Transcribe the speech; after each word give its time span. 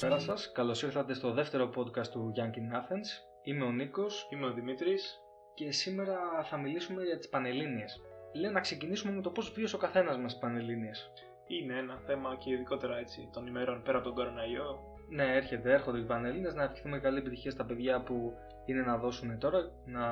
Καλησπέρα 0.00 0.36
σας. 0.36 0.52
Καλώς 0.52 0.82
ήρθατε 0.82 1.14
στο 1.14 1.32
δεύτερο 1.32 1.70
podcast 1.76 2.06
του 2.06 2.32
Young 2.36 2.56
in 2.58 2.76
Athens. 2.76 3.08
Είμαι 3.42 3.64
ο 3.64 3.70
Νίκος 3.70 4.28
Είμαι 4.30 4.46
ο 4.46 4.52
Δημήτρης. 4.52 5.20
και 5.54 5.72
σήμερα 5.72 6.18
θα 6.44 6.56
μιλήσουμε 6.56 7.02
για 7.02 7.18
τις 7.18 7.28
Πανελλήνιες. 7.28 8.00
Λέω 8.34 8.50
να 8.50 8.60
ξεκινήσουμε 8.60 9.12
με 9.12 9.22
το 9.22 9.30
πώς 9.30 9.52
βίωσε 9.52 9.76
ο 9.76 9.78
καθένας 9.78 10.16
μας 10.16 10.32
τις 10.32 10.40
Πανελλήνιες. 10.40 11.10
Είναι 11.46 11.78
ένα 11.78 11.98
θέμα 12.06 12.36
και 12.36 12.50
ειδικότερα 12.52 12.98
έτσι 12.98 13.28
των 13.32 13.46
ημερών 13.46 13.82
πέρα 13.82 13.98
από 13.98 14.06
τον 14.06 14.16
κοροναϊό. 14.16 14.78
Ναι, 15.08 15.36
έρχεται, 15.36 15.72
έρχονται 15.72 15.98
οι 15.98 16.04
Πανελλήνιες. 16.04 16.54
Να 16.54 16.62
ευχηθούμε 16.62 16.98
καλή 16.98 17.18
επιτυχία 17.18 17.50
στα 17.50 17.64
παιδιά 17.64 18.02
που 18.02 18.32
είναι 18.64 18.82
να 18.82 18.96
δώσουν 18.96 19.38
τώρα, 19.38 19.58
να 19.84 20.02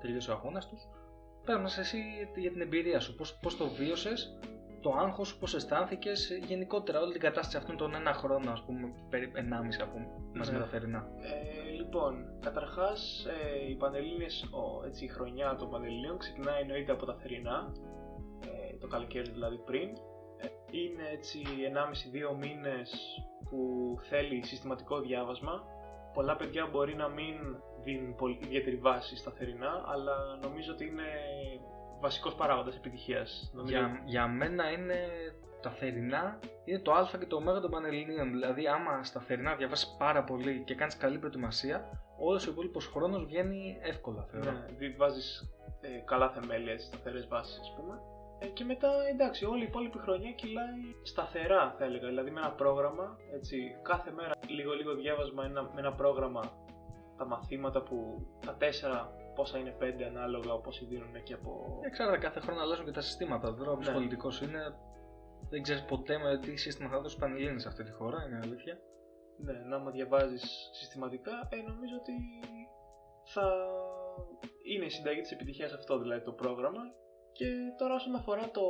τελειώσει 0.00 0.30
ο 0.30 0.32
αγώνας 0.32 0.68
τους. 0.68 0.80
Πέρα 1.44 1.58
μας 1.58 1.78
εσύ 1.78 1.98
για 2.36 2.50
την 2.50 2.60
εμπειρία 2.60 3.00
σου, 3.00 3.16
πώς 3.40 3.56
το 3.56 3.68
βίωσες, 3.68 4.38
το 4.84 4.90
άγχος, 5.04 5.36
πώς 5.36 5.54
αισθάνθηκες, 5.54 6.38
γενικότερα 6.46 7.00
όλη 7.00 7.12
την 7.12 7.20
κατάσταση 7.20 7.56
αυτών 7.56 7.76
των 7.76 7.94
ένα 7.94 8.12
χρόνο, 8.12 8.50
ας 8.50 8.62
πούμε, 8.66 8.92
περίπου 9.10 9.36
1,5 9.36 9.82
ας 9.84 9.90
πούμε, 9.90 10.06
μαζί 10.34 10.50
Ναι. 10.52 10.58
με 10.58 10.64
τα 10.64 10.70
θερινά. 10.70 11.08
Ε, 11.20 11.70
λοιπόν, 11.70 12.12
καταρχάς 12.40 13.26
ε, 13.26 13.70
οι 13.70 13.74
Πανελλήνιες, 13.74 14.42
ο, 14.42 14.84
έτσι, 14.86 15.04
η 15.04 15.08
χρονιά 15.08 15.56
των 15.56 15.70
Πανελλήνιων 15.70 16.18
ξεκινάει 16.18 16.60
εννοείται 16.60 16.92
από 16.92 17.06
τα 17.06 17.14
θερινά, 17.14 17.72
ε, 18.44 18.76
το 18.80 18.86
καλοκαίρι 18.86 19.30
δηλαδή 19.30 19.58
πριν. 19.58 19.88
Ε, 20.36 20.46
είναι 20.70 21.02
έτσι 21.12 21.42
1,5-2 22.32 22.36
μήνες 22.40 22.90
που 23.48 23.58
θέλει 24.08 24.44
συστηματικό 24.44 25.00
διάβασμα. 25.00 25.64
Πολλά 26.12 26.36
παιδιά 26.36 26.68
μπορεί 26.70 26.94
να 26.94 27.08
μην 27.08 27.34
δίνουν 27.84 28.14
πολύ 28.14 28.38
ιδιαίτερη 28.44 28.76
βάση 28.76 29.16
στα 29.16 29.30
θερινά, 29.30 29.84
αλλά 29.86 30.14
νομίζω 30.42 30.72
ότι 30.72 30.84
είναι 30.86 31.08
βασικός 32.04 32.34
παράγοντας 32.34 32.76
επιτυχίας. 32.76 33.50
Νομίζω 33.54 33.76
Για, 33.76 34.02
για 34.04 34.26
μένα 34.28 34.70
είναι 34.70 34.98
τα 35.62 35.70
θερινά 35.70 36.38
είναι 36.64 36.78
το 36.78 36.92
α 36.92 37.08
και 37.18 37.26
το 37.26 37.36
ω 37.36 37.60
των 37.60 37.70
Πανελληνίων. 37.70 38.30
Δηλαδή, 38.30 38.66
άμα 38.66 39.04
στα 39.04 39.20
θερινά 39.20 39.54
διαβάσεις 39.54 39.94
πάρα 39.98 40.24
πολύ 40.24 40.62
και 40.66 40.74
κάνεις 40.74 40.96
καλή 40.96 41.18
προετοιμασία, 41.18 41.76
όλος 42.18 42.46
ο 42.46 42.50
υπόλοιπος 42.50 42.86
χρόνος 42.86 43.24
βγαίνει 43.24 43.78
εύκολα, 43.82 44.22
θεωρώ. 44.30 44.50
Ναι, 44.50 44.66
δι- 44.78 44.96
βάζεις 44.96 45.28
ε, 45.80 45.88
καλά 46.04 46.30
θεμέλια, 46.30 46.72
έτσι, 46.72 46.86
σταθερές 46.86 47.28
βάσεις 47.28 47.58
ας 47.60 47.74
πούμε. 47.76 47.94
Ε, 48.38 48.46
και 48.46 48.64
μετά 48.64 48.90
εντάξει, 49.12 49.44
όλη 49.44 49.62
η 49.62 49.66
υπόλοιπη 49.66 49.98
χρονιά 49.98 50.32
κυλάει 50.32 50.80
σταθερά 51.02 51.74
θα 51.78 51.84
έλεγα, 51.84 52.08
δηλαδή 52.08 52.30
με 52.30 52.40
ένα 52.40 52.50
πρόγραμμα, 52.50 53.16
έτσι, 53.34 53.56
κάθε 53.82 54.10
μέρα 54.10 54.32
λίγο-λίγο 54.48 54.94
διάβασμα 54.94 55.44
ένα, 55.44 55.62
με 55.62 55.80
ένα 55.80 55.92
πρόγραμμα 55.92 56.42
τα 57.18 57.26
μαθήματα 57.26 57.82
που 57.82 58.26
τα 58.46 58.54
τέσσερα 58.54 59.12
πόσα 59.34 59.58
είναι 59.58 59.70
πέντε 59.70 60.04
ανάλογα 60.06 60.52
όπως 60.52 60.86
δίνουν 60.88 61.22
και 61.22 61.34
από... 61.34 61.78
Δεν 61.82 61.90
ξέρω, 61.90 62.18
κάθε 62.18 62.40
χρόνο 62.40 62.60
αλλάζουν 62.60 62.84
και 62.84 62.90
τα 62.90 63.00
συστήματα. 63.00 63.54
Τώρα, 63.54 63.70
όποιο 63.70 63.88
Ναι. 63.90 63.96
πολιτικό 63.96 64.28
είναι, 64.42 64.62
δεν 65.50 65.62
ξέρεις 65.62 65.84
ποτέ 65.84 66.18
με 66.18 66.38
τι 66.38 66.56
σύστημα 66.56 66.88
θα 66.88 67.00
δώσεις 67.00 67.18
Πανελλήνιες 67.18 67.62
σε 67.62 67.68
αυτή 67.68 67.84
τη 67.84 67.90
χώρα, 67.90 68.24
είναι 68.26 68.40
αλήθεια. 68.42 68.78
Ναι, 69.38 69.52
να 69.52 69.76
άμα 69.76 69.90
διαβάζεις 69.90 70.70
συστηματικά, 70.72 71.48
ε, 71.50 71.56
νομίζω 71.56 71.94
ότι 72.00 72.12
θα 73.24 73.46
είναι 74.62 74.84
η 74.84 74.90
συνταγή 74.90 75.20
της 75.20 75.32
επιτυχίας 75.32 75.72
αυτό 75.72 75.98
δηλαδή 75.98 76.24
το 76.24 76.32
πρόγραμμα 76.32 76.82
και 77.32 77.46
τώρα 77.78 77.94
όσον 77.94 78.14
αφορά 78.14 78.50
το, 78.50 78.62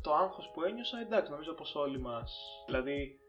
το 0.00 0.14
άγχος 0.14 0.50
που 0.54 0.62
ένιωσα, 0.62 0.98
εντάξει 1.00 1.30
νομίζω 1.30 1.52
πως 1.52 1.74
όλοι 1.74 2.00
μας, 2.00 2.38
δηλαδή 2.66 3.20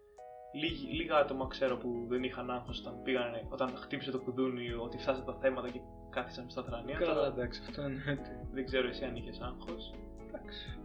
λίγοι, 0.53 0.87
λίγα 0.87 1.17
άτομα 1.17 1.47
ξέρω 1.47 1.77
που 1.77 2.05
δεν 2.07 2.23
είχαν 2.23 2.51
άγχος 2.51 2.79
όταν 2.79 3.01
πήγανε, 3.01 3.47
όταν 3.49 3.69
χτύπησε 3.69 4.11
το 4.11 4.19
κουδούνι 4.19 4.73
ότι 4.73 4.97
φτάσανε 4.97 5.25
τα 5.25 5.37
θέματα 5.41 5.69
και 5.69 5.79
κάθισαν 6.09 6.49
στα 6.49 6.63
τρανία. 6.63 6.97
Καλά, 6.97 7.13
Τώρα 7.13 7.27
εντάξει, 7.27 7.61
αυτό 7.67 7.81
εννοείται. 7.81 8.45
δεν 8.51 8.65
ξέρω 8.65 8.87
εσύ 8.87 9.03
αν 9.03 9.15
είχες 9.15 9.39
άγχος. 9.39 9.93
Εντάξει. 10.27 10.79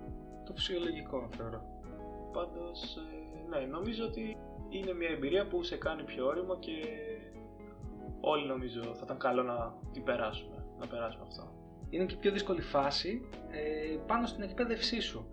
Το 0.46 0.52
φυσιολογικό 0.52 1.28
θεωρώ. 1.36 1.62
Πάντως, 2.32 2.96
ε, 2.96 3.48
ναι, 3.58 3.66
νομίζω 3.66 4.04
ότι 4.04 4.36
είναι 4.68 4.92
μια 4.92 5.08
εμπειρία 5.08 5.46
που 5.46 5.62
σε 5.62 5.76
κάνει 5.76 6.02
πιο 6.02 6.26
όριμο 6.26 6.58
και 6.58 6.72
όλοι 8.20 8.46
νομίζω 8.46 8.82
θα 8.82 9.00
ήταν 9.04 9.18
καλό 9.18 9.42
να 9.42 9.74
την 9.92 10.04
περάσουμε, 10.04 10.64
να 10.78 10.86
περάσουμε 10.86 11.24
αυτό. 11.28 11.52
είναι 11.90 12.04
και 12.04 12.14
η 12.14 12.18
πιο 12.18 12.32
δύσκολη 12.32 12.60
φάση 12.60 13.28
ε, 13.50 13.96
πάνω 14.06 14.26
στην 14.26 14.42
εκπαίδευσή 14.42 15.00
σου. 15.00 15.26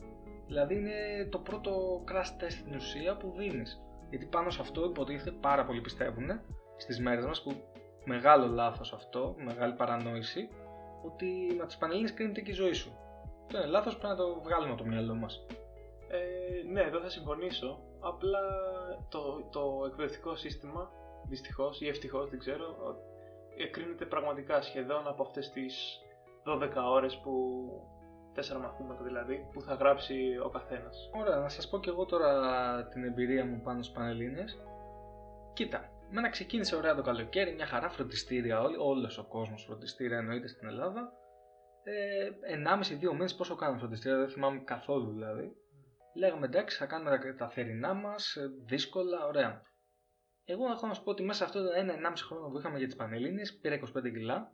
Δηλαδή 0.47 0.75
είναι 0.75 1.27
το 1.29 1.37
πρώτο 1.39 2.03
crash 2.07 2.43
test 2.43 2.51
στην 2.51 2.75
ουσία 2.75 3.17
που 3.17 3.33
δίνεις. 3.37 3.81
Γιατί 4.09 4.25
πάνω 4.25 4.49
σε 4.49 4.61
αυτό 4.61 4.85
υποτίθεται 4.85 5.31
πάρα 5.31 5.65
πολλοί 5.65 5.81
πιστεύουν 5.81 6.29
στις 6.77 6.99
μέρες 6.99 7.25
μας 7.25 7.43
που 7.43 7.51
μεγάλο 8.05 8.47
λάθος 8.47 8.93
αυτό, 8.93 9.35
μεγάλη 9.37 9.73
παρανόηση, 9.73 10.49
ότι 11.05 11.55
με 11.57 11.65
τις 11.65 11.77
Πανελλήνιες 11.77 12.13
κρίνεται 12.13 12.41
και 12.41 12.51
η 12.51 12.53
ζωή 12.53 12.73
σου. 12.73 12.97
Αυτό 13.45 13.57
είναι 13.57 13.67
λάθος, 13.67 13.97
πρέπει 13.97 14.13
να 14.13 14.15
το 14.15 14.41
βγάλουμε 14.43 14.73
από 14.73 14.81
το 14.83 14.87
μυαλό 14.87 15.15
μας. 15.15 15.45
Ε, 16.07 16.71
ναι, 16.71 16.81
εδώ 16.81 16.99
θα 16.99 17.09
συμφωνήσω. 17.09 17.79
Απλά 17.99 18.39
το, 19.09 19.43
το 19.51 19.83
εκπαιδευτικό 19.85 20.35
σύστημα, 20.35 20.91
δυστυχώς 21.27 21.81
ή 21.81 21.87
ευτυχώς, 21.87 22.29
δεν 22.29 22.39
ξέρω, 22.39 22.65
εκρίνεται 23.57 24.05
πραγματικά 24.05 24.61
σχεδόν 24.61 25.07
από 25.07 25.23
αυτές 25.23 25.49
τις 25.49 26.01
12 26.45 26.69
ώρες 26.91 27.17
που, 27.17 27.31
τέσσερα 28.33 28.59
μαθήματα 28.59 29.03
δηλαδή, 29.03 29.47
που 29.53 29.61
θα 29.61 29.73
γράψει 29.73 30.37
ο 30.43 30.49
καθένας. 30.49 31.09
Ωραία, 31.13 31.37
να 31.37 31.49
σας 31.49 31.69
πω 31.69 31.79
και 31.79 31.89
εγώ 31.89 32.05
τώρα 32.05 32.31
την 32.87 33.03
εμπειρία 33.03 33.45
μου 33.45 33.61
πάνω 33.63 33.81
στις 33.81 33.95
Πανελλήνιες. 33.95 34.57
Κοίτα, 35.53 35.89
μένα 36.11 36.29
ξεκίνησε 36.29 36.75
ωραία 36.75 36.95
το 36.95 37.01
καλοκαίρι, 37.01 37.53
μια 37.53 37.65
χαρά 37.65 37.89
φροντιστήρια, 37.89 38.61
όλη, 38.61 38.75
όλος 38.79 39.17
ο 39.17 39.23
κόσμος 39.23 39.63
φροντιστήρια 39.63 40.17
εννοείται 40.17 40.47
στην 40.47 40.67
Ελλάδα. 40.67 41.11
Ε, 41.83 42.29
1,5-2 43.01 43.11
μήνες 43.11 43.35
πόσο 43.35 43.55
κάναμε 43.55 43.79
φροντιστήρια, 43.79 44.17
δεν 44.17 44.29
θυμάμαι 44.29 44.59
καθόλου 44.59 45.11
δηλαδή. 45.11 45.55
Λέγαμε 46.15 46.45
εντάξει, 46.45 46.77
θα 46.77 46.85
κάνουμε 46.85 47.17
τα, 47.17 47.35
τα 47.35 47.49
θερινά 47.49 47.93
μας, 47.93 48.35
ε, 48.35 48.49
δύσκολα, 48.65 49.25
ωραία. 49.25 49.61
Εγώ 50.45 50.71
έχω 50.71 50.87
να 50.87 50.93
σου 50.93 51.03
πω 51.03 51.09
ότι 51.09 51.23
μέσα 51.23 51.37
σε 51.37 51.43
αυτό 51.43 51.63
το 51.63 51.69
1-1,5 51.75 52.13
χρόνο 52.27 52.49
που 52.49 52.57
είχαμε 52.57 52.77
για 52.77 52.87
τις 52.87 52.95
Πανελλήνιες 52.95 53.57
πήρα 53.61 53.75
25 53.75 54.11
κιλά. 54.11 54.51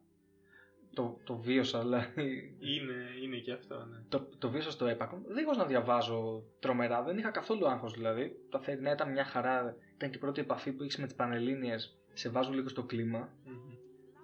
Το, 0.98 1.18
το 1.24 1.38
βίωσα 1.38 1.80
δηλαδή 1.80 2.56
Είναι, 2.60 2.96
είναι 3.24 3.38
και 3.38 3.52
αυτό, 3.52 3.76
ναι. 3.76 3.98
το, 4.10 4.30
το 4.38 4.50
βίωσα 4.50 4.72
στο 4.72 4.86
έπακρο. 4.86 5.22
Δίχως 5.28 5.58
να 5.58 5.66
διαβάζω 5.66 6.44
τρομερά, 6.60 7.04
δεν 7.04 7.18
είχα 7.18 7.30
καθόλου 7.30 7.70
άγχος 7.70 7.94
δηλαδή. 7.94 8.36
Τα 8.50 8.60
θερινά 8.60 8.92
ήταν 8.92 9.12
μια 9.12 9.24
χαρά. 9.24 9.76
Ήταν 9.96 10.10
και 10.10 10.18
η 10.18 10.20
πρώτη 10.20 10.42
επαφή 10.42 10.72
που 10.72 10.84
είχες 10.84 10.98
με 10.98 11.06
τις 11.06 11.16
Πανελλήνιες. 11.16 11.98
Σε 12.14 12.30
βάζουν 12.30 12.54
λίγο 12.54 12.68
στο 12.70 12.84
κλίμα. 12.84 13.30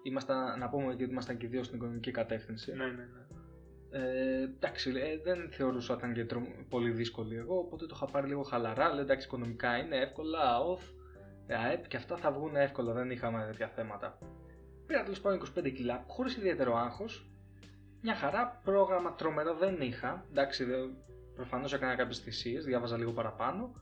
Ήμασταν, 0.04 0.60
να 0.60 0.70
πούμε 0.70 0.92
ότι 0.92 1.04
ήμασταν 1.04 1.38
και 1.38 1.46
οι 1.46 1.50
δύο 1.50 1.64
στην 1.64 1.78
οικονομική 1.78 2.12
κατεύθυνση. 2.12 2.74
Ναι, 2.74 2.86
ναι, 2.86 2.92
ναι. 2.92 3.22
Ε, 4.00 4.42
εντάξει, 4.44 4.90
ε, 4.96 5.18
δεν 5.24 5.50
θεωρούσα 5.52 5.94
ότι 5.94 6.04
ήταν 6.04 6.16
και 6.16 6.26
τρο- 6.26 6.66
πολύ 6.70 6.90
δύσκολη 6.92 7.36
εγώ, 7.36 7.58
οπότε 7.58 7.86
το 7.86 7.94
είχα 7.96 8.06
πάρει 8.06 8.28
λίγο 8.28 8.42
χαλαρά. 8.44 8.94
Λέω 8.94 9.02
εντάξει, 9.04 9.28
οικονομικά 9.28 9.78
είναι 9.78 9.98
εύκολα, 9.98 10.40
off, 10.60 10.82
ΑΕΠ 11.66 11.88
και 11.88 11.98
αυτά 11.98 12.18
θα 12.18 12.32
βγουν 12.32 12.56
εύκολα, 12.56 12.94
δεν 12.94 13.12
είχαμε 13.12 13.46
τέτοια 13.46 13.68
θέματα. 13.68 14.18
Πήρα 14.94 15.06
τέλο 15.06 15.18
πάντων 15.22 15.48
25 15.58 15.74
κιλά, 15.74 16.04
χωρίς 16.08 16.36
ιδιαίτερο 16.36 16.76
άγχος. 16.76 17.30
Μια 18.02 18.16
χαρά, 18.16 18.62
πρόγραμμα 18.64 19.16
τρομερό 19.16 19.56
δεν 19.56 19.82
είχα. 19.82 20.26
Εντάξει, 20.30 20.66
προφανώς 21.36 21.74
έκανα 21.74 21.96
κάποιες 21.96 22.20
θυσίες, 22.20 22.66
διάβαζα 22.66 22.98
λίγο 22.98 23.12
παραπάνω, 23.12 23.74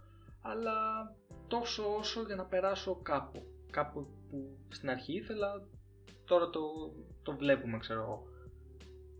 αλλά 0.41 0.73
τόσο 1.47 1.95
όσο 1.97 2.21
για 2.21 2.35
να 2.35 2.45
περάσω 2.45 2.99
κάπου. 3.01 3.43
Κάπου 3.71 4.07
που 4.29 4.57
στην 4.69 4.89
αρχή 4.89 5.13
ήθελα, 5.13 5.67
τώρα 6.25 6.49
το, 6.49 6.61
το 7.23 7.35
βλέπουμε, 7.35 7.77
ξέρω 7.77 8.01
εγώ. 8.01 8.23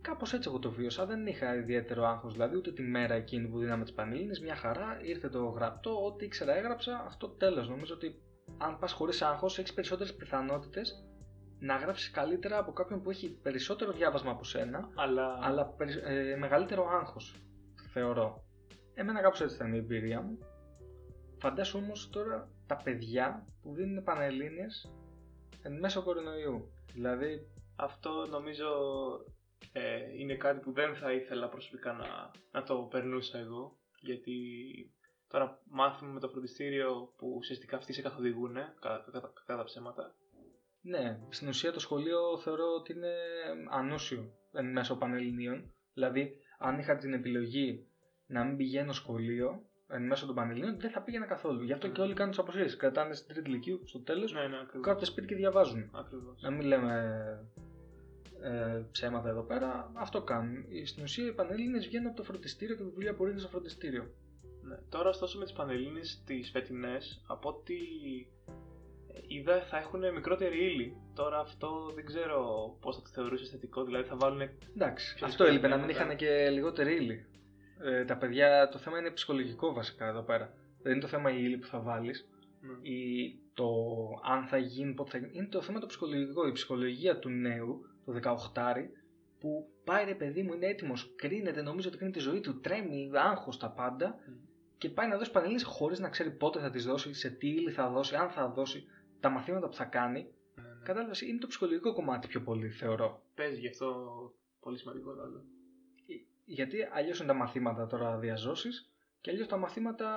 Κάπως 0.00 0.32
έτσι 0.32 0.48
εγώ 0.48 0.58
το 0.58 0.70
βίωσα. 0.70 1.06
Δεν 1.06 1.26
είχα 1.26 1.54
ιδιαίτερο 1.56 2.06
άγχος, 2.06 2.32
δηλαδή 2.32 2.56
ούτε 2.56 2.72
τη 2.72 2.82
μέρα 2.82 3.14
εκείνη 3.14 3.48
που 3.48 3.58
δίναμε 3.58 3.82
τις 3.84 3.92
Πανελλήνιες, 3.92 4.40
Μια 4.40 4.56
χαρά, 4.56 4.98
ήρθε 5.02 5.28
το 5.28 5.44
γραπτό, 5.44 6.04
ό,τι 6.04 6.24
ήξερα 6.24 6.56
έγραψα. 6.56 7.04
Αυτό 7.06 7.28
τέλος. 7.28 7.68
Νομίζω 7.68 7.94
ότι 7.94 8.22
αν 8.58 8.78
πας 8.78 8.92
χωρίς 8.92 9.22
άγχος, 9.22 9.58
έχεις 9.58 9.72
περισσότερες 9.74 10.14
πιθανότητες 10.14 11.06
να 11.62 11.76
γράψεις 11.76 12.10
καλύτερα 12.10 12.58
από 12.58 12.72
κάποιον 12.72 13.02
που 13.02 13.10
έχει 13.10 13.38
περισσότερο 13.42 13.92
διάβασμα 13.92 14.30
από 14.30 14.44
σένα, 14.44 14.88
Αλλά, 14.94 15.38
αλλά 15.42 15.66
περι- 15.66 16.02
ε, 16.04 16.36
μεγαλύτερο 16.38 16.88
άγχος. 16.88 17.36
Θεωρώ. 17.92 18.44
Εμένα 18.94 19.20
κάπως 19.20 19.40
έτσι 19.40 19.54
ήταν 19.54 19.72
η 19.72 19.76
εμπειρία 19.76 20.20
μου. 20.20 20.38
Φαντάσου 21.38 21.78
όμως 21.78 22.10
τώρα 22.10 22.48
τα 22.66 22.76
παιδιά 22.76 23.46
που 23.62 23.74
δίνουν 23.74 24.04
Πανελλήνιες 24.04 24.92
εν 25.62 25.78
μέσω 25.78 26.02
κορονοϊού. 26.02 26.72
Δηλαδή, 26.92 27.46
αυτό 27.76 28.26
νομίζω 28.30 28.68
ε, 29.72 29.98
είναι 30.18 30.34
κάτι 30.36 30.60
που 30.60 30.72
δεν 30.72 30.94
θα 30.94 31.12
ήθελα 31.12 31.48
προσωπικά 31.48 31.92
να, 31.92 32.30
να 32.52 32.62
το 32.62 32.76
περνούσα 32.90 33.38
εγώ. 33.38 33.76
Γιατί 34.00 34.32
τώρα 35.28 35.60
μάθουμε 35.70 36.12
με 36.12 36.20
το 36.20 36.28
φροντιστήριο 36.28 37.12
που 37.16 37.34
ουσιαστικά 37.36 37.76
αυτοί 37.76 37.92
σε 37.92 38.02
καθοδηγούν, 38.02 38.54
κατά, 38.80 39.08
κατά, 39.12 39.32
κατά 39.46 39.64
ψέματα. 39.64 40.14
Ναι, 40.82 41.18
στην 41.28 41.48
ουσία 41.48 41.72
το 41.72 41.80
σχολείο 41.80 42.38
θεωρώ 42.38 42.64
ότι 42.78 42.92
είναι 42.92 43.12
ανούσιο 43.70 44.32
εν 44.52 44.72
μέσω 44.72 44.96
πανελληνίων. 44.96 45.72
Δηλαδή, 45.94 46.36
αν 46.58 46.78
είχα 46.78 46.96
την 46.96 47.12
επιλογή 47.12 47.86
να 48.26 48.44
μην 48.44 48.56
πηγαίνω 48.56 48.92
σχολείο 48.92 49.62
εν 49.88 50.06
μέσω 50.06 50.26
των 50.26 50.34
πανελληνίων, 50.34 50.80
δεν 50.80 50.90
θα 50.90 51.02
πήγαινα 51.02 51.26
καθόλου. 51.26 51.62
Γι' 51.62 51.72
αυτό 51.72 51.88
και 51.88 52.00
όλοι 52.00 52.14
κάνουν 52.14 52.30
τις 52.30 52.40
αποσύρσει. 52.40 52.76
Κρατάνε 52.76 53.14
στην 53.14 53.34
τρίτη 53.34 53.50
ηλικίου 53.50 53.80
στο 53.84 54.00
τέλος, 54.00 54.32
Ναι, 54.32 54.46
ναι, 54.46 54.58
ακριβώς. 54.62 54.86
κάθονται 54.86 55.04
σπίτι 55.04 55.26
και 55.26 55.34
διαβάζουν. 55.34 55.90
Ακριβώς. 55.92 56.42
Να 56.42 56.50
μην 56.50 56.66
λέμε 56.66 56.94
ε, 58.42 58.82
ψέματα 58.92 59.28
εδώ 59.28 59.42
πέρα, 59.42 59.90
αυτό 59.94 60.22
κάνουν. 60.22 60.64
Στην 60.84 61.02
ουσία 61.02 61.26
οι 61.26 61.32
πανελλήνιες 61.32 61.86
βγαίνουν 61.86 62.06
από 62.06 62.16
το 62.16 62.22
φροντιστήριο 62.22 62.76
και 62.76 62.82
βιβλία 62.82 63.14
που 63.14 63.22
ρίχνουν 63.24 63.40
στο 63.40 63.48
φροντιστήριο. 63.50 64.10
Ναι. 64.62 64.76
Τώρα, 64.88 65.08
ωστόσο, 65.08 65.38
με 65.38 65.44
τις 65.44 65.52
πανελλήνιες 65.52 66.22
τις 66.26 66.50
φετινές, 66.50 67.24
από 67.26 67.48
ό,τι 67.48 67.74
ε, 68.48 68.52
είδα 69.26 69.60
θα 69.62 69.76
έχουν 69.78 70.12
μικρότερη 70.12 70.64
ύλη. 70.64 70.96
Τώρα 71.14 71.38
αυτό 71.38 71.90
δεν 71.94 72.04
ξέρω 72.04 72.40
πώς 72.80 72.96
θα 72.96 73.02
το 73.02 73.08
θεωρούσε 73.08 73.50
θετικό, 73.50 73.84
δηλαδή 73.84 74.08
θα 74.08 74.16
βάλουν. 74.16 74.40
Εντάξει, 74.76 75.14
Πιο 75.14 75.26
αυτό 75.26 75.44
έλειπε 75.44 75.68
να 75.68 75.76
μην 75.76 75.84
συγκεκριμένα, 75.86 76.14
είχαν 76.14 76.26
και 76.28 76.50
λιγότερη 76.50 76.94
ύλη. 76.94 77.26
Ε, 77.84 78.04
τα 78.04 78.16
παιδιά, 78.16 78.68
το 78.68 78.78
θέμα 78.78 78.98
είναι 78.98 79.10
ψυχολογικό 79.10 79.72
βασικά 79.72 80.06
εδώ 80.06 80.22
πέρα. 80.22 80.54
Δεν 80.82 80.92
είναι 80.92 81.00
το 81.00 81.06
θέμα 81.06 81.30
η 81.30 81.36
ύλη 81.38 81.56
που 81.56 81.66
θα 81.66 81.80
βάλεις 81.80 82.28
Ναι. 82.60 82.88
ή 82.90 83.36
το 83.54 83.66
αν 84.24 84.44
θα 84.46 84.56
γίνει, 84.58 84.92
πότε 84.94 85.10
θα 85.10 85.18
γίνει. 85.18 85.30
Είναι 85.34 85.46
το 85.46 85.62
θέμα 85.62 85.78
το 85.80 85.86
ψυχολογικό. 85.86 86.46
Η 86.46 86.52
ψυχολογία 86.52 87.18
του 87.18 87.28
νέου, 87.28 87.80
το 88.04 88.12
18 88.12 88.90
που 89.40 89.68
πάει 89.84 90.04
ρε 90.04 90.14
παιδί 90.14 90.42
μου, 90.42 90.52
είναι 90.52 90.66
έτοιμος, 90.66 91.12
κρίνεται, 91.16 91.62
νομίζω 91.62 91.88
ότι 91.88 91.96
κρίνει 91.96 92.12
τη 92.12 92.18
ζωή 92.18 92.40
του, 92.40 92.60
τρέμει, 92.60 93.10
άγχος 93.14 93.56
τα 93.58 93.70
πάντα 93.70 94.18
Μμ. 94.26 94.32
και 94.78 94.88
πάει 94.88 95.08
να 95.08 95.16
δώσει 95.16 95.30
πανελλήνιες 95.30 95.64
χωρίς 95.64 95.98
να 95.98 96.08
ξέρει 96.08 96.30
πότε 96.30 96.60
θα 96.60 96.70
τι 96.70 96.78
δώσει, 96.78 97.14
σε 97.14 97.30
τι 97.30 97.48
ύλη 97.48 97.70
θα 97.70 97.88
δώσει, 97.90 98.14
αν 98.14 98.28
θα 98.30 98.48
δώσει, 98.48 98.84
τα 99.22 99.28
μαθήματα 99.28 99.66
που 99.68 99.74
θα 99.74 99.84
κάνει. 99.84 100.34
Ναι, 100.54 100.62
ναι. 100.62 100.82
Κατάλαβες, 100.84 101.20
είναι 101.20 101.38
το 101.38 101.46
ψυχολογικό 101.46 101.92
κομμάτι 101.92 102.26
πιο 102.28 102.40
πολύ, 102.42 102.70
θεωρώ. 102.70 103.22
Παίζει 103.34 103.60
γι' 103.60 103.68
αυτό 103.68 103.94
πολύ 104.60 104.78
σημαντικό 104.78 105.12
ρόλο. 105.12 105.44
Γιατί 106.44 106.76
αλλιώς 106.92 107.18
είναι 107.18 107.28
τα 107.28 107.34
μαθήματα 107.34 107.86
τώρα 107.86 108.18
διαζώσεις 108.18 108.92
και 109.20 109.30
αλλιώς 109.30 109.46
τα 109.48 109.56
μαθήματα 109.56 110.08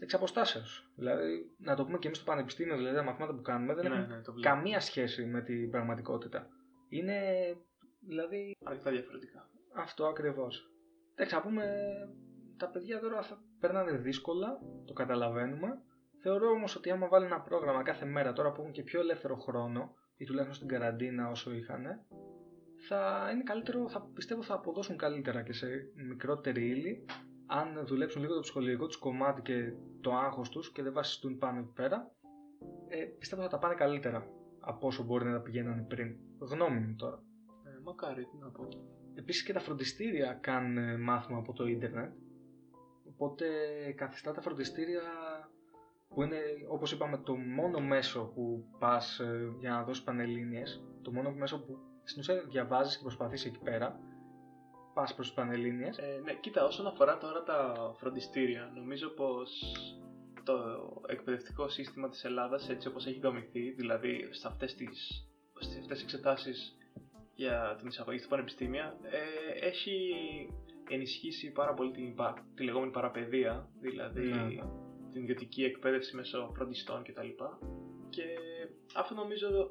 εξ 0.00 0.14
αποστάσεως. 0.14 0.90
Δηλαδή, 0.96 1.54
να 1.58 1.76
το 1.76 1.84
πούμε 1.84 1.98
και 1.98 2.06
εμείς 2.06 2.18
στο 2.18 2.30
πανεπιστήμιο, 2.30 2.76
δηλαδή 2.76 2.96
τα 2.96 3.02
μαθήματα 3.02 3.34
που 3.34 3.42
κάνουμε 3.42 3.74
δεν 3.74 3.88
ναι, 3.90 3.96
έχουν 3.96 4.08
ναι, 4.08 4.20
το 4.22 4.32
βλέπω. 4.32 4.54
καμία 4.54 4.80
σχέση 4.80 5.24
με 5.24 5.42
την 5.42 5.70
πραγματικότητα. 5.70 6.48
Είναι, 6.88 7.20
δηλαδή, 8.06 8.56
Αρκετά 8.64 8.90
διαφορετικά. 8.90 9.50
αυτό 9.74 10.06
ακριβώς. 10.06 10.70
Εντάξει, 11.14 11.34
να 11.34 11.40
πούμε, 11.42 11.64
τα 12.56 12.68
παιδιά 12.70 13.00
τώρα 13.00 13.22
θα 13.22 13.42
περνάνε 13.60 13.92
δύσκολα, 13.96 14.58
το 14.86 14.92
καταλαβαίνουμε. 14.92 15.82
Θεωρώ 16.22 16.50
όμως 16.50 16.76
ότι 16.76 16.90
άμα 16.90 17.08
βάλει 17.08 17.24
ένα 17.24 17.40
πρόγραμμα 17.40 17.82
κάθε 17.82 18.04
μέρα 18.04 18.32
τώρα 18.32 18.52
που 18.52 18.60
έχουν 18.60 18.72
και 18.72 18.82
πιο 18.82 19.00
ελεύθερο 19.00 19.36
χρόνο, 19.36 19.94
ή 20.16 20.24
τουλάχιστον 20.24 20.56
στην 20.56 20.68
καραντίνα 20.68 21.30
όσο 21.30 21.52
είχαν, 21.52 22.04
θα 22.76 23.28
είναι 23.32 23.42
καλύτερο, 23.42 23.88
θα 23.88 24.10
πιστεύω 24.14 24.42
θα 24.42 24.54
αποδώσουν 24.54 24.96
καλύτερα 24.96 25.42
και 25.42 25.52
σε 25.52 25.66
μικρότερη 26.08 26.68
ύλη, 26.68 27.04
αν 27.46 27.86
δουλέψουν 27.86 28.22
λίγο 28.22 28.34
το 28.34 28.40
ψυχολογικό 28.40 28.86
τους 28.86 28.96
κομμάτι 28.96 29.42
και 29.42 29.72
το 30.00 30.14
άγχος 30.14 30.48
τους 30.48 30.72
και 30.72 30.82
δεν 30.82 30.92
βασιστούν 30.92 31.38
πάνω 31.38 31.58
εκεί 31.58 31.72
πέρα, 31.74 32.10
ε, 32.88 33.04
πιστεύω 33.04 33.42
θα 33.42 33.48
τα 33.48 33.58
πάνε 33.58 33.74
καλύτερα 33.74 34.26
από 34.60 34.86
όσο 34.86 35.02
μπορεί 35.02 35.24
να 35.24 35.32
τα 35.32 35.40
πηγαίνανε 35.40 35.82
πριν. 35.82 36.16
Γνώμη 36.38 36.78
μου 36.78 36.94
τώρα. 36.98 37.22
Ε, 37.64 37.80
μακάρι, 37.82 38.24
τι 38.24 38.36
να 38.36 38.48
πω. 38.48 38.68
Επίσης 39.14 39.42
και 39.42 39.52
τα 39.52 39.60
φροντιστήρια 39.60 40.38
κάνουν 40.40 40.76
ε, 40.78 40.96
μάθημα 40.96 41.38
από 41.38 41.52
το 41.52 41.66
ίντερνετ. 41.66 42.12
Οπότε 43.08 43.46
καθιστά 43.96 44.32
τα 44.32 44.40
φροντιστήρια 44.40 45.02
που 46.14 46.22
είναι 46.22 46.40
όπως 46.68 46.92
είπαμε 46.92 47.16
το 47.24 47.36
μόνο 47.36 47.80
μέσο 47.80 48.24
που 48.34 48.64
πας 48.78 49.18
ε, 49.18 49.54
για 49.60 49.70
να 49.70 49.82
δώσεις 49.84 50.04
πανελλήνιες, 50.04 50.82
το 51.02 51.12
μόνο 51.12 51.30
μέσο 51.32 51.58
που 51.60 51.78
στην 52.04 52.20
ουσία 52.20 52.44
διαβάζεις 52.48 52.96
και 52.96 53.02
προσπαθείς 53.02 53.44
εκεί 53.44 53.58
πέρα, 53.58 54.00
πας 54.94 55.14
προς 55.14 55.26
τις 55.26 55.36
πανελλήνιες. 55.36 55.98
Ε, 55.98 56.20
ναι, 56.24 56.34
κοίτα, 56.34 56.64
όσον 56.64 56.86
αφορά 56.86 57.18
τώρα 57.18 57.42
τα 57.42 57.74
φροντιστήρια, 57.98 58.70
νομίζω 58.74 59.08
πως 59.08 59.50
το 60.44 60.54
εκπαιδευτικό 61.06 61.68
σύστημα 61.68 62.08
της 62.08 62.24
Ελλάδας, 62.24 62.68
έτσι 62.68 62.88
όπως 62.88 63.06
έχει 63.06 63.20
δομηθεί, 63.20 63.70
δηλαδή 63.70 64.28
σε 64.30 64.46
αυτές 64.48 64.74
τις, 64.74 65.26
σε 65.58 65.78
αυτές 65.78 65.86
τις 65.86 66.02
εξετάσεις 66.02 66.76
για 67.34 67.74
την 67.78 67.88
εισαγωγή 67.88 68.18
στα 68.18 68.28
πανεπιστήμια, 68.28 68.96
ε, 69.02 69.66
έχει 69.66 70.00
ενισχύσει 70.88 71.50
πάρα 71.52 71.74
πολύ 71.74 71.90
την, 71.90 72.14
πα- 72.14 72.44
τη 72.54 72.64
λεγόμενη 72.64 72.90
παραπαιδεία, 72.92 73.68
δηλαδή 73.80 74.28
Ναι. 74.28 74.62
Την 75.12 75.22
ιδιωτική 75.22 75.64
εκπαίδευση 75.64 76.16
μέσω 76.16 76.50
φροντιστών 76.54 77.02
κτλ. 77.02 77.28
Και 78.08 78.24
αυτό 78.96 79.14
νομίζω 79.14 79.70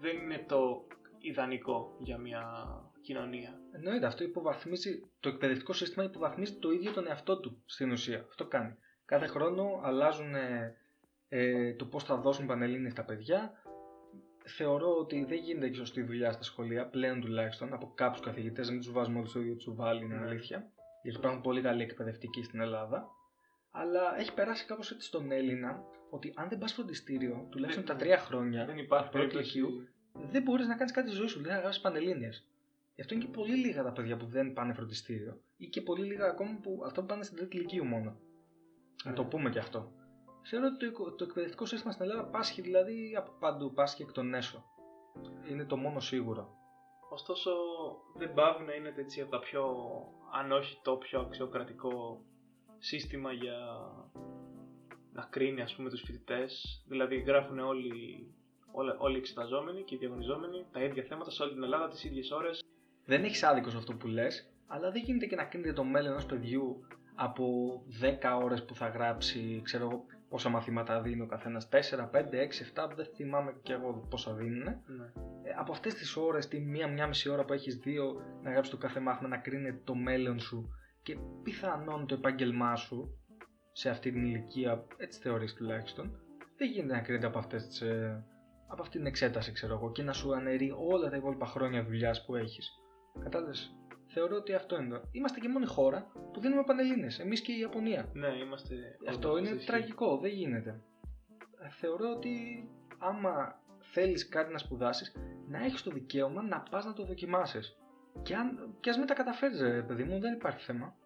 δεν 0.00 0.16
είναι 0.16 0.44
το 0.48 0.86
ιδανικό 1.18 1.96
για 2.00 2.18
μια 2.18 2.42
κοινωνία. 3.00 3.60
Εννοείται, 3.72 4.06
αυτό 4.06 4.24
υποβαθμίζει, 4.24 5.10
το 5.20 5.28
εκπαιδευτικό 5.28 5.72
σύστημα 5.72 6.04
υποβαθμίζει 6.04 6.58
το 6.58 6.70
ίδιο 6.70 6.92
τον 6.92 7.06
εαυτό 7.06 7.40
του 7.40 7.62
στην 7.66 7.90
ουσία. 7.90 8.24
Αυτό 8.28 8.46
κάνει. 8.46 8.74
Κάθε 9.04 9.26
χρόνο 9.26 9.80
αλλάζουν 9.82 10.34
ε, 10.34 10.76
ε, 11.28 11.74
το 11.74 11.84
πώς 11.86 12.04
θα 12.04 12.16
δώσουν 12.16 12.46
πανελλήνιες 12.46 12.92
στα 12.92 13.04
παιδιά. 13.04 13.52
Θεωρώ 14.46 14.96
ότι 14.96 15.24
δεν 15.24 15.38
γίνεται 15.38 15.68
και 15.68 15.76
σωστή 15.76 16.02
δουλειά 16.02 16.32
στα 16.32 16.42
σχολεία, 16.42 16.86
πλέον 16.86 17.20
τουλάχιστον, 17.20 17.72
από 17.72 17.92
κάποιους 17.94 18.20
καθηγητές. 18.26 18.68
Δεν 18.68 18.76
τους 18.76 18.92
βάζουμε 18.92 19.18
όλους 19.18 19.30
στο 19.30 19.40
ίδιο 19.40 19.56
τσουβάλι, 19.56 20.04
είναι 20.04 20.14
Ναι. 20.14 20.26
αλήθεια. 20.26 20.70
Γιατί 21.02 21.18
υπάρχουν 21.18 21.40
πολύ 21.40 21.60
καλοί 21.60 21.82
εκπαιδευτικοί 21.82 22.42
στην 22.42 22.60
Ελλάδα. 22.60 23.06
Αλλά 23.76 24.18
έχει 24.18 24.34
περάσει 24.34 24.66
κάπως 24.66 24.90
έτσι 24.90 25.06
στον 25.06 25.30
Έλληνα 25.32 25.84
ότι 26.10 26.32
αν 26.36 26.48
δεν 26.48 26.58
πας 26.58 26.72
φροντιστήριο, 26.72 27.46
τουλάχιστον 27.50 27.84
Δεν- 27.84 27.96
τα 27.96 28.02
τρία 28.04 28.18
χρόνια, 28.18 28.64
Δεν 28.64 28.78
υπάρχει 28.78 29.08
πρώτη 29.10 29.26
περίπτωση. 29.26 29.58
λυκείου, 29.58 29.88
δεν 30.30 30.42
μπορείς 30.42 30.66
να 30.66 30.76
κάνεις 30.76 30.92
κάτι 30.92 31.08
στη 31.08 31.16
ζωή 31.16 31.26
σου, 31.26 31.36
δηλαδή 31.38 31.54
να 31.54 31.60
γράψεις 31.60 31.82
πανελλήνιες. 31.82 32.48
Γι' 32.94 33.00
αυτό 33.00 33.14
είναι 33.14 33.24
και 33.24 33.30
πολύ 33.30 33.54
λίγα 33.54 33.82
τα 33.82 33.92
παιδιά 33.92 34.16
που 34.16 34.26
δεν 34.26 34.52
πάνε 34.52 34.72
φροντιστήριο. 34.72 35.40
Ή 35.56 35.66
και 35.66 35.80
πολύ 35.80 36.04
λίγα 36.04 36.26
ακόμα 36.26 36.58
που 36.62 36.82
αυτό 36.86 37.00
που 37.00 37.06
πάνε 37.06 37.22
στην 37.22 37.36
τρίτη 37.36 37.56
ηλικίου 37.56 37.84
μόνο. 37.84 38.16
Να 39.04 39.10
Ναι. 39.10 39.16
το 39.16 39.24
πούμε 39.24 39.50
και 39.50 39.58
αυτό. 39.58 39.92
Θεωρώ 40.42 40.66
ότι 40.66 40.76
το, 40.78 40.86
οικο- 40.86 41.12
το 41.14 41.24
εκπαιδευτικό 41.24 41.66
σύστημα 41.66 41.92
στην 41.92 42.04
Ελλάδα 42.04 42.24
πάσχει 42.28 42.60
δηλαδή 42.60 43.14
από 43.16 43.32
παντού, 43.40 43.72
πάσχει 43.74 44.02
εκ 44.02 44.12
των 44.12 44.34
έσω. 44.34 44.64
Είναι 45.50 45.64
το 45.64 45.76
μόνο 45.76 46.00
σίγουρο. 46.00 46.54
Ωστόσο, 47.10 47.50
δεν 48.16 48.34
πάβει 48.34 48.64
να 48.64 48.74
είναι 48.74 48.92
έτσι 48.96 49.20
από 49.20 49.30
τα 49.30 49.38
πιο, 49.38 49.64
αν 50.32 50.52
όχι 50.52 50.80
το 50.82 50.96
πιο 50.96 51.20
αξιοκρατικό 51.20 52.20
σύστημα 52.78 53.32
για 53.32 53.56
να 55.12 55.26
κρίνει 55.30 55.60
ας 55.62 55.74
πούμε 55.74 55.90
τους 55.90 56.02
φοιτητές. 56.02 56.82
Δηλαδή 56.88 57.16
γράφουν 57.16 57.58
όλοι, 57.58 58.26
όλα- 58.72 58.96
όλοι 58.98 59.14
οι 59.14 59.18
εξεταζόμενοι 59.18 59.82
και 59.82 59.94
οι 59.94 59.98
διαγωνιζόμενοι 59.98 60.64
τα 60.72 60.80
ίδια 60.82 61.02
θέματα 61.02 61.30
σε 61.30 61.42
όλη 61.42 61.52
την 61.52 61.62
Ελλάδα 61.62 61.88
τις 61.88 62.04
ίδιες 62.04 62.30
ώρες. 62.30 62.64
Δεν 63.04 63.24
έχεις 63.24 63.42
άδικο 63.42 63.70
σε 63.70 63.76
αυτό 63.76 63.94
που 63.94 64.06
λες, 64.06 64.50
αλλά 64.66 64.90
δεν 64.90 65.02
γίνεται 65.04 65.26
και 65.26 65.36
να 65.36 65.44
κρίνετε 65.44 65.72
το 65.72 65.84
μέλλον 65.84 66.10
ενός 66.10 66.26
παιδιού 66.26 66.86
από 67.14 67.44
10 68.00 68.38
ώρες 68.42 68.64
που 68.64 68.74
θα 68.74 68.88
γράψει, 68.88 69.60
ξέρω 69.64 69.84
εγώ 69.84 70.04
πόσα 70.28 70.48
μαθήματα 70.48 71.00
δίνει 71.00 71.20
ο 71.22 71.26
καθένας. 71.26 71.68
4, 71.68 72.06
5, 72.10 72.38
6, 72.40 72.60
7, 72.64 72.92
δεν 72.96 73.06
θυμάμαι 73.14 73.54
και 73.62 73.72
εγώ 73.72 74.06
πόσα 74.10 74.32
δίνουν. 74.34 74.62
Ναι. 74.62 75.04
Ε, 75.42 75.54
από 75.58 75.72
αυτές 75.72 75.94
τις 75.94 76.16
ώρες, 76.16 76.48
τη 76.48 76.60
μία, 76.60 76.88
μία 76.88 77.06
μισή 77.06 77.28
ώρα 77.28 77.44
που 77.44 77.52
έχεις 77.52 77.76
δύο 77.76 78.20
να 78.42 78.50
γράψεις 78.50 78.74
το 78.74 78.80
κάθε 78.80 79.00
μάθημα, 79.00 79.28
να 79.28 79.36
κρίνεται 79.36 79.80
το 79.84 79.94
μέλλον 79.94 80.38
σου 80.40 80.68
και 81.04 81.16
πιθανόν 81.42 82.06
το 82.06 82.14
επάγγελμά 82.14 82.76
σου 82.76 83.18
σε 83.72 83.90
αυτή 83.90 84.10
την 84.12 84.24
ηλικία, 84.24 84.86
έτσι 84.96 85.20
θεωρείς 85.20 85.54
τουλάχιστον, 85.54 86.10
δεν 86.56 86.70
γίνεται 86.70 86.94
να 86.94 87.00
κρίνεται 87.00 87.26
από, 87.26 87.38
αυτές 87.38 87.66
τις, 87.66 87.80
ε, 87.80 88.24
από 88.68 88.82
αυτή 88.82 88.96
την 88.98 89.06
εξέταση, 89.06 89.52
ξέρω 89.52 89.74
εγώ, 89.74 89.92
και 89.92 90.02
να 90.02 90.12
σου 90.12 90.34
αναιρεί 90.34 90.74
όλα 90.78 91.10
τα 91.10 91.16
υπόλοιπα 91.16 91.46
χρόνια 91.46 91.84
δουλειάς 91.84 92.24
που 92.24 92.34
έχεις. 92.36 92.70
Κατάλαβες; 93.22 93.74
Θεωρώ 94.06 94.36
ότι 94.36 94.54
αυτό 94.54 94.76
είναι. 94.80 94.88
το- 94.98 95.08
Είμαστε 95.12 95.40
και 95.40 95.48
μόνη 95.48 95.66
χώρα 95.66 96.12
που 96.32 96.40
δίνουμε 96.40 96.62
πανελλήνες, 96.64 97.18
εμείς 97.18 97.40
και 97.40 97.52
η 97.52 97.58
Ιαπωνία. 97.58 98.10
Ναι, 98.12 98.28
είμαστε... 98.28 98.74
Αυτό 99.08 99.38
είναι 99.38 99.48
ισχύει. 99.48 99.66
τραγικό, 99.66 100.18
δεν 100.18 100.30
γίνεται. 100.30 100.82
Ε, 101.60 101.68
Θεωρώ 101.70 102.10
ότι 102.16 102.34
άμα 102.98 103.62
θέλεις 103.80 104.28
κάτι 104.28 104.52
να 104.52 104.58
σπουδάσεις, 104.58 105.16
να 105.48 105.64
έχεις 105.64 105.82
το 105.82 105.90
δικαίωμα 105.90 106.42
να 106.42 106.60
πας 106.70 106.84
να 106.84 106.92
το 106.92 107.04
δοκιμάσεις. 107.04 107.76
Και, 108.22 108.34
αν, 108.34 108.74
και 108.80 108.90
ας 108.90 108.96
μην 108.96 109.06
τα 109.06 109.14
καταφέρεις 109.14 109.60
ρε 109.60 109.82
παιδί 109.82 110.04
μου, 110.04 110.20
δεν 110.20 110.32
υπάρχει 110.32 110.64
θέμα. 110.64 110.96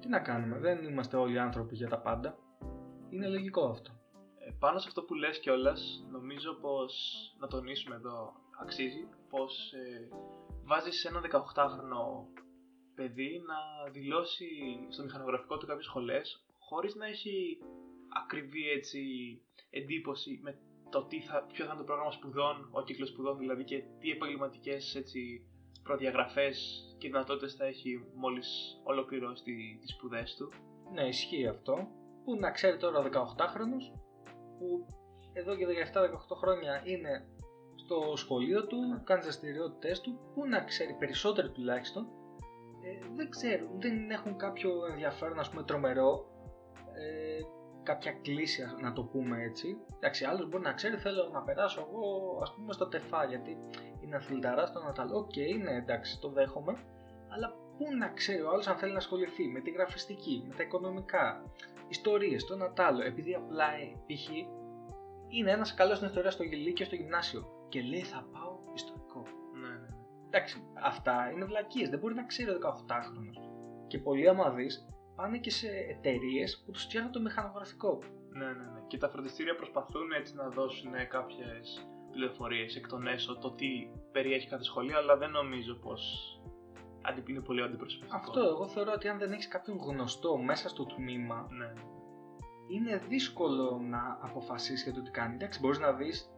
Τι 0.00 0.08
να 0.08 0.20
κάνουμε, 0.20 0.58
δεν 0.58 0.84
είμαστε 0.84 1.16
όλοι 1.16 1.38
άνθρωποι 1.38 1.74
για 1.74 1.88
τα 1.88 2.00
πάντα. 2.00 2.38
Είναι 3.10 3.28
λογικό 3.28 3.68
αυτό. 3.68 3.90
Ε, 4.38 4.50
πάνω 4.58 4.78
σε 4.78 4.88
αυτό 4.88 5.02
που 5.02 5.14
λες 5.14 5.38
κιόλας, 5.38 6.06
νομίζω 6.10 6.54
πως, 6.54 6.94
να 7.38 7.46
τονίσουμε 7.46 7.94
εδώ, 7.94 8.32
αξίζει, 8.62 9.08
πως 9.28 9.72
ε, 9.72 10.08
βάζεις 10.64 11.04
ένα 11.04 11.20
18χρονο 11.20 12.26
παιδί 12.94 13.42
να 13.46 13.90
δηλώσει 13.90 14.46
στο 14.88 15.02
μηχανογραφικό 15.02 15.56
του 15.56 15.66
κάποιες 15.66 15.84
σχολές, 15.84 16.44
χωρίς 16.58 16.94
να 16.94 17.06
έχει 17.06 17.58
ακριβή 18.24 18.70
έτσι 18.70 19.00
εντύπωση 19.70 20.40
με 20.42 20.58
το 20.90 21.04
τι 21.04 21.20
θα, 21.20 21.46
ποιο 21.52 21.64
θα 21.64 21.70
είναι 21.70 21.80
το 21.80 21.86
πρόγραμμα 21.86 22.10
σπουδών, 22.10 22.68
ο 22.70 22.82
κύκλος 22.82 23.08
σπουδών 23.08 23.38
δηλαδή 23.38 23.64
και 23.64 23.82
τι 24.00 24.10
επαγγελματικές 24.10 24.94
έτσι 24.94 25.20
προδιαγραφές 25.82 26.84
και 26.98 27.08
δυνατότητες 27.08 27.54
θα 27.54 27.64
έχει 27.64 28.04
μόλις 28.14 28.80
ολοκληρώσει 28.84 29.42
τη- 29.44 29.78
τις 29.80 29.90
σπουδές 29.90 30.34
του. 30.36 30.52
Ναι, 30.92 31.02
ισχύει 31.06 31.46
αυτό. 31.46 31.88
Που 32.24 32.34
να 32.36 32.50
ξέρει 32.50 32.76
τώρα 32.76 32.98
ο 32.98 33.02
18χρονος, 33.02 33.92
που 34.58 34.86
εδώ 35.32 35.56
και 35.56 35.66
17-18 35.66 36.34
χρόνια 36.36 36.82
είναι 36.84 37.28
στο 37.74 38.16
σχολείο 38.16 38.66
του, 38.66 38.76
Ναι. 38.76 39.00
κάνει 39.04 39.20
τις 39.20 39.26
δραστηριότητες 39.26 40.00
του, 40.00 40.18
που 40.34 40.46
να 40.46 40.64
ξέρει 40.64 40.94
περισσότερο 40.98 41.50
τουλάχιστον. 41.50 42.06
Ε, 42.84 43.06
δεν 43.16 43.30
ξέρουν, 43.30 43.80
δεν 43.80 44.10
έχουν 44.10 44.36
κάποιο 44.36 44.70
ενδιαφέρον, 44.90 45.38
ας 45.38 45.50
πούμε, 45.50 45.62
τρομερό. 45.62 46.26
Ε, 46.94 47.40
κάποια 47.82 48.12
κλίση, 48.12 48.62
ας- 48.62 48.74
να 48.80 48.92
το 48.92 49.02
πούμε 49.02 49.42
έτσι. 49.42 49.76
Εντάξει, 49.96 50.24
άλλος 50.24 50.48
μπορεί 50.48 50.62
να 50.62 50.72
ξέρει, 50.72 50.96
θέλω 50.96 51.28
να 51.32 51.42
περάσω 51.42 51.80
εγώ, 51.88 52.38
ας 52.42 52.54
πούμε, 52.54 52.72
στο 52.72 52.86
ΤΕΦΑΑ, 52.86 53.24
γιατί 53.24 53.56
είναι 54.00 54.16
αθληταράς 54.16 54.68
στο 54.68 54.82
Ναταλό. 54.82 55.18
Οκ, 55.18 55.36
ναι, 55.62 55.76
εντάξει, 55.76 56.20
το 56.20 56.28
δέχομαι. 56.28 56.72
Αλλά 57.28 57.54
Πού 57.80 57.94
να 57.98 58.08
ξέρει 58.08 58.42
ο 58.42 58.50
άλλος 58.50 58.66
αν 58.66 58.76
θέλει 58.76 58.92
να 58.92 58.98
ασχοληθεί 58.98 59.48
με 59.48 59.60
τη 59.60 59.70
γραφιστική, 59.70 60.44
με 60.48 60.54
τα 60.54 60.62
οικονομικά, 60.62 61.42
ιστορίες, 61.88 62.44
το 62.44 62.54
ένα 62.54 62.72
τ' 62.72 62.80
άλλο. 62.80 63.02
Επειδή 63.02 63.34
απλά 63.34 63.64
ε, 63.64 63.92
π.χ. 64.06 64.28
είναι 65.28 65.50
ένας 65.50 65.74
καλός 65.74 65.96
στην 65.96 66.08
ιστορία 66.08 66.30
στο 66.30 66.44
και 66.74 66.84
στο 66.84 66.94
γυμνάσιο 66.94 67.66
και 67.68 67.82
λέει 67.82 68.02
θα 68.02 68.28
πάω 68.32 68.58
ιστορικό. 68.74 69.22
Ναι, 69.52 69.68
ναι. 69.68 69.74
ναι. 69.74 69.88
Εντάξει, 70.26 70.62
αυτά 70.82 71.30
είναι 71.32 71.44
βλακίες. 71.44 71.88
Δεν 71.88 71.98
μπορεί 71.98 72.14
να 72.14 72.24
ξέρει 72.24 72.50
ο 72.50 72.58
18χρονο. 72.58 73.32
Και 73.86 73.98
πολλοί, 73.98 74.28
άμα 74.28 74.50
δεις, 74.50 74.86
πάνε 75.20 75.38
και 75.38 75.50
σε 75.50 75.68
εταιρείες 75.68 76.62
που 76.64 76.70
τους 76.70 76.82
φτιάχνουν 76.82 77.12
το 77.12 77.20
μηχανογραφικό. 77.20 77.98
Ναι, 78.32 78.44
ναι, 78.44 78.52
ναι. 78.52 78.80
Και 78.86 78.98
τα 78.98 79.08
φροντιστήρια 79.08 79.54
προσπαθούν 79.56 80.12
έτσι 80.12 80.34
να 80.34 80.48
δώσουν 80.48 80.92
κάποιες 81.08 81.88
πληροφορίες 82.10 82.76
εκ 82.76 82.88
των 82.88 83.06
έσω 83.06 83.38
το 83.38 83.50
τι 83.52 83.68
περιέχει 84.12 84.48
κάθε 84.48 84.62
σχολείο, 84.62 84.98
αλλά 84.98 85.16
δεν 85.16 85.30
νομίζω 85.30 85.74
πως 85.74 86.02
είναι 87.28 87.40
πολύ 87.40 87.62
αντιπροσωπευτικό. 87.62 88.16
Αυτό 88.16 88.40
εγώ 88.40 88.68
θεωρώ 88.68 88.92
ότι 88.94 89.08
αν 89.08 89.18
δεν 89.18 89.32
έχεις 89.32 89.48
κάποιον 89.48 89.76
γνωστό 89.76 90.36
μέσα 90.36 90.68
στο 90.68 90.84
τμήμα. 90.84 91.46
Ναι. 91.50 91.72
Είναι 92.68 93.02
δύσκολο 93.08 93.80
να 93.82 94.18
αποφασίσεις 94.22 94.82
για 94.82 94.92
το 94.92 95.02
τι 95.02 95.10
κάνει. 95.10 95.34
Εντάξει, 95.34 95.60
μπορείς 95.60 95.78
να 95.78 95.92
δεις 95.92 96.30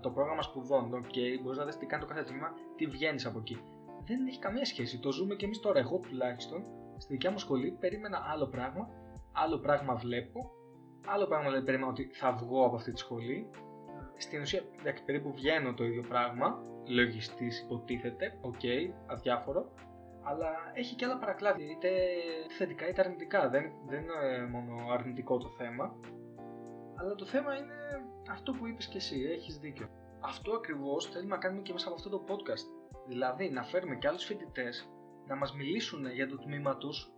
το 0.00 0.10
πρόγραμμα 0.10 0.42
σπουδών, 0.42 0.90
το 0.90 0.96
OK, 0.96 1.16
μπορείς 1.42 1.58
να 1.58 1.64
δεις 1.64 1.76
τι 1.76 1.86
κάνει 1.86 2.02
το 2.02 2.08
κάθε 2.08 2.22
τμήμα, 2.22 2.52
τι 2.76 2.86
βγαίνεις 2.86 3.26
από 3.26 3.38
εκεί. 3.38 3.58
Δεν 4.04 4.26
έχει 4.26 4.38
καμία 4.38 4.64
σχέση. 4.64 4.98
Το 4.98 5.12
ζούμε 5.12 5.34
και 5.34 5.44
εμείς 5.44 5.60
τώρα. 5.60 5.78
Εγώ 5.78 5.98
τουλάχιστον 5.98 6.64
στη 7.02 7.12
δικιά 7.12 7.30
μου 7.30 7.38
σχολή 7.38 7.76
περίμενα 7.80 8.26
άλλο 8.32 8.46
πράγμα, 8.46 8.88
άλλο 9.32 9.58
πράγμα 9.58 9.94
βλέπω, 9.94 10.50
άλλο 11.06 11.26
πράγμα 11.26 11.46
δηλαδή 11.46 11.64
περίμενα 11.64 11.90
ότι 11.90 12.04
θα 12.12 12.32
βγω 12.32 12.66
από 12.66 12.76
αυτή 12.76 12.92
τη 12.92 12.98
σχολή. 12.98 13.50
Στην 14.16 14.40
ουσία, 14.40 14.62
εντάξει, 14.80 15.04
περίπου 15.04 15.32
βγαίνω 15.32 15.74
το 15.74 15.84
ίδιο 15.84 16.02
πράγμα, 16.08 16.62
λογιστής 16.86 17.60
υποτίθεται, 17.60 18.38
OK, 18.40 18.54
okay, 18.62 18.92
αδιάφορο, 19.06 19.72
αλλά 20.22 20.48
έχει 20.74 20.94
και 20.94 21.04
άλλα 21.04 21.18
παρακλάδια, 21.18 21.66
είτε 21.70 21.88
θετικά 22.58 22.88
είτε 22.88 23.00
αρνητικά. 23.00 23.48
Δεν, 23.48 23.72
δεν 23.86 24.02
είναι 24.02 24.46
μόνο 24.50 24.92
αρνητικό 24.92 25.38
το 25.38 25.48
θέμα. 25.48 25.96
Αλλά 26.94 27.14
το 27.14 27.24
θέμα 27.24 27.56
είναι 27.56 27.74
αυτό 28.30 28.52
που 28.52 28.66
είπες 28.66 28.86
και 28.86 28.96
εσύ, 28.96 29.20
έχεις 29.32 29.58
δίκιο. 29.58 29.88
Αυτό 30.20 30.52
ακριβώς 30.52 31.06
θέλουμε 31.06 31.34
να 31.34 31.40
κάνουμε 31.40 31.62
και 31.62 31.72
μέσα 31.72 31.86
από 31.88 31.96
αυτό 31.96 32.10
το 32.10 32.24
podcast. 32.28 32.66
Δηλαδή 33.06 33.50
να 33.50 33.62
φέρουμε 33.62 33.96
και 33.96 34.08
άλλους 34.08 34.24
φοιτητές 34.24 34.90
να 35.26 35.36
μας 35.36 35.54
μιλήσουν 35.54 36.06
για 36.06 36.28
το 36.28 36.38
τμήμα 36.38 36.76
τους 36.76 37.12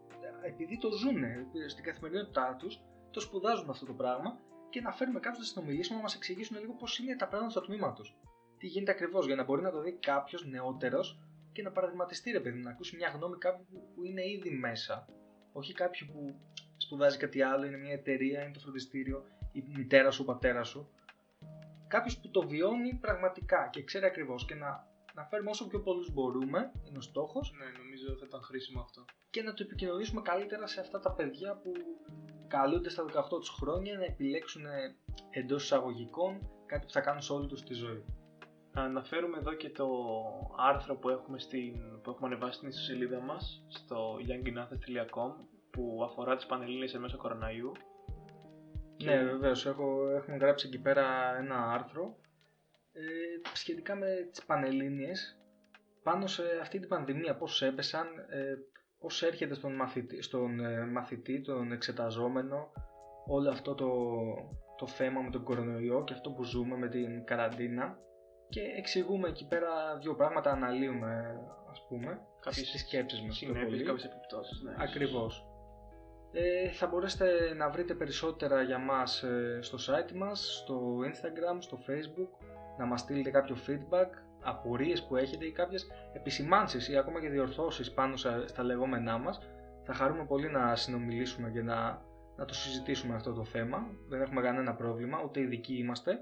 επειδή 0.45 0.79
το 0.79 0.91
ζουν 0.91 1.25
στην 1.69 1.85
καθημερινότητά 1.85 2.57
τους, 2.59 2.81
το 3.11 3.21
σπουδάζουν 3.21 3.71
αυτό 3.71 3.87
το 3.87 3.93
πράγμα 3.93 4.39
και 4.71 4.81
να 4.81 4.93
φέρουμε 4.93 5.21
κάποιους 5.21 5.39
να 5.39 5.45
συνομιλήσουμε 5.45 5.97
να 5.97 6.03
μας 6.03 6.15
εξηγήσουν 6.15 6.59
λίγο 6.59 6.73
πώς 6.73 6.99
είναι 6.99 7.17
τα 7.17 7.29
πράγματα 7.29 7.51
στο 7.51 7.61
τμήμα 7.61 7.93
τους. 7.93 8.17
Τι 8.59 8.67
γίνεται 8.67 8.91
ακριβώς 8.91 9.27
για 9.27 9.35
να 9.35 9.45
μπορεί 9.45 9.63
να 9.63 9.71
το 9.71 9.81
δει 9.81 9.93
κάποιος 9.93 10.47
νεότερος 10.47 11.19
και 11.53 11.63
να 11.63 11.71
παραδειγματιστεί 11.71 12.31
ρε 12.31 12.41
παιδί, 12.41 12.59
να 12.59 12.71
ακούσει 12.71 12.97
μια 12.97 13.09
γνώμη 13.09 13.37
κάποιου 13.39 13.67
που 13.95 14.05
είναι 14.05 14.29
ήδη 14.29 14.51
μέσα. 14.51 15.07
Όχι 15.53 15.73
κάποιου 15.73 16.07
που 16.13 16.35
σπουδάζει 16.77 17.19
κάτι 17.19 17.43
άλλο, 17.43 17.67
είναι 17.67 17.77
μια 17.77 17.93
εταιρεία, 17.93 18.43
είναι 18.43 18.53
το 18.53 18.61
φροντιστήριο, 18.61 19.25
η 19.53 19.65
μητέρα 19.77 20.11
σου, 20.11 20.23
ο 20.23 20.33
πατέρας 20.33 20.69
σου. 20.69 20.91
Κάποιος 21.89 22.19
που 22.19 22.31
το 22.31 22.47
βιώνει 22.47 22.95
πραγματικά 22.95 23.69
και 23.73 23.85
ξέρει 23.85 24.05
ακριβώς 24.05 24.45
και 24.45 24.55
να, 24.55 24.87
να 25.15 25.25
φέρουμε 25.25 25.51
όσο 25.51 25.67
πιο 25.67 25.81
πολλούς 25.81 26.13
μπορούμε, 26.13 26.73
είναι 26.83 26.99
ο 26.99 27.01
στόχος. 27.01 27.53
Ναι, 27.59 27.65
νομίζω 27.65 28.17
θα 28.19 28.25
ήταν 28.27 28.43
χρήσιμο 28.43 28.81
αυτό. 28.81 29.05
Και 29.31 29.43
να 29.43 29.55
το 29.55 29.63
επικοινωνήσουμε 29.63 30.21
καλύτερα 30.21 30.67
σε 30.67 30.81
αυτά 30.81 31.01
τα 31.01 31.13
παιδιά 31.13 31.61
που 31.63 31.73
καλούνται 32.47 32.89
στα 32.89 33.05
18 33.05 33.11
τους 33.29 33.49
χρόνια 33.49 33.99
να 33.99 34.05
επιλέξουν 34.05 34.63
εντός 35.31 35.63
εισαγωγικών 35.65 36.51
κάτι 36.67 36.87
που 36.87 36.93
θα 36.93 37.01
κάνουν 37.01 37.23
σε 37.23 37.33
όλη 37.33 37.47
τους 37.47 37.63
τη 37.63 37.75
ζωή. 37.75 38.05
Να 38.73 38.83
αναφέρουμε 38.83 39.39
εδώ 39.39 39.55
και 39.55 39.71
το 39.71 39.89
άρθρο 40.57 40.97
που 40.97 41.09
έχουμε, 41.09 41.39
στην, 41.39 42.01
που 42.03 42.11
έχουμε 42.11 42.27
ανεβάσει 42.27 42.57
στην 42.57 42.69
ιστοσελίδα 42.69 43.21
μας 43.21 43.65
στο 43.69 44.17
younginathles.com 44.29 45.33
που 45.71 46.05
αφορά 46.05 46.37
τις 46.37 46.47
πανελλήνιες 46.47 46.91
σε 46.91 46.99
μέσω 46.99 47.17
κοροναϊού. 47.17 47.73
Ναι, 49.05 49.13
και... 49.13 49.25
βεβαίως. 49.25 49.67
Έχω, 49.67 50.09
έχουμε 50.09 50.37
γράψει 50.37 50.67
εκεί 50.67 50.81
πέρα 50.81 51.37
ένα 51.37 51.73
άρθρο 51.73 52.17
ε, 52.97 53.57
σχετικά 53.57 53.95
με 53.95 54.29
τις 54.31 54.45
πανελλήνιες 54.45 55.39
πάνω 56.03 56.27
σε 56.27 56.43
αυτή 56.61 56.79
την 56.79 56.89
πανδημία, 56.89 57.37
πώς 57.37 57.63
έπεσαν, 57.63 58.07
ε, 58.31 58.55
πώς 58.99 59.23
έρχεται 59.23 59.55
στον 59.55 59.75
μαθητή, 59.75 60.23
στον 60.23 60.61
ε, 60.61 60.87
μαθητή, 60.87 61.41
τον 61.41 61.73
εξεταζόμενο, 61.73 62.73
όλο 63.27 63.51
αυτό 63.51 63.75
το, 63.75 63.91
το 64.77 64.87
θέμα 64.87 65.21
με 65.21 65.31
τον 65.31 65.45
κορονοϊό 65.45 66.05
και 66.05 66.13
αυτό 66.13 66.31
που 66.31 66.45
ζούμε 66.45 66.77
με 66.77 66.89
την 66.89 67.25
καραντίνα 67.25 67.99
και 68.49 68.61
εξηγούμε 68.77 69.29
εκεί 69.29 69.47
πέρα 69.47 69.99
δύο 69.99 70.15
πράγματα, 70.15 70.51
αναλύουμε 70.51 71.41
ας 71.71 71.87
πούμε 71.89 72.21
κάποιες 72.41 72.71
τις 72.71 72.81
σκέψεις 72.81 73.21
μας 73.21 73.37
συνέπειες, 73.37 73.83
κάποιες 73.83 74.05
επιπτώσεις. 74.05 74.63
Ναι, 74.63 74.75
Ακριβώς. 74.79 75.47
Ε, 76.37 76.71
θα 76.71 76.87
μπορέσετε 76.87 77.55
να 77.55 77.71
βρείτε 77.71 77.95
περισσότερα 77.95 78.63
για 78.63 78.79
μας 78.79 79.23
ε, 79.23 79.59
στο 79.63 79.79
site 79.79 80.13
μας, 80.13 80.59
στο 80.63 80.99
Instagram, 80.99 81.57
στο 81.59 81.79
Facebook, 81.89 82.47
να 82.79 82.87
μας 82.87 83.01
στείλετε 83.01 83.31
κάποιο 83.31 83.57
feedback, 83.67 84.09
απορίες 84.43 85.03
που 85.03 85.17
έχετε 85.17 85.45
ή 85.45 85.53
κάποιες 85.53 85.87
επισημάνσεις 86.13 86.89
ή 86.89 86.97
ακόμα 86.97 87.21
και 87.21 87.29
διορθώσεις 87.29 87.93
πάνω 87.93 88.17
στα 88.47 88.63
λεγόμενά 88.63 89.19
μας. 89.19 89.41
Θα 89.85 89.95
χαρούμε 89.95 90.25
πολύ 90.25 90.51
να 90.51 90.77
συνομιλήσουμε 90.77 91.51
και 91.51 91.63
να, 91.63 92.03
να 92.37 92.45
το 92.45 92.55
συζητήσουμε 92.55 93.15
αυτό 93.15 93.33
το 93.33 93.45
θέμα. 93.45 93.87
Δεν 94.09 94.21
έχουμε 94.21 94.43
κανένα 94.43 94.75
πρόβλημα, 94.75 95.23
ούτε 95.25 95.41
ειδικοί 95.41 95.75
είμαστε. 95.79 96.13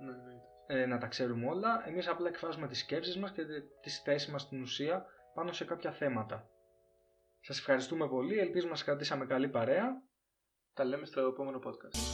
Ναι, 0.00 0.10
ναι 0.10 0.42
ε, 0.66 0.86
να 0.86 0.98
τα 0.98 1.06
ξέρουμε 1.06 1.46
όλα. 1.46 1.88
Εμείς 1.88 2.08
απλά 2.08 2.28
εκφράζουμε 2.28 2.66
τις 2.66 2.78
σκέψεις 2.78 3.18
μας 3.18 3.30
και 3.30 3.42
τις 3.80 3.98
θέσεις 3.98 4.32
μας 4.32 4.42
στην 4.42 4.62
ουσία 4.62 5.06
πάνω 5.34 5.52
σε 5.52 5.64
κάποια 5.64 5.92
θέματα. 5.92 6.48
Σας 7.44 7.58
ευχαριστούμε 7.58 8.08
πολύ, 8.08 8.38
ελπίζουμε 8.38 8.70
να 8.70 8.76
σας 8.76 8.86
κρατήσαμε 8.86 9.26
καλή 9.26 9.48
παρέα. 9.48 10.02
Τα 10.72 10.84
λέμε 10.84 11.06
στο 11.06 11.20
επόμενο 11.20 11.60
podcast. 11.64 12.11